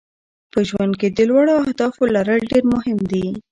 په 0.51 0.59
ژوند 0.69 0.93
کې 0.99 1.07
د 1.11 1.19
لوړو 1.29 1.53
اهدافو 1.63 2.03
لرل 2.15 2.39
ډېر 2.51 2.63
مهم 2.73 2.99
دي. 3.11 3.25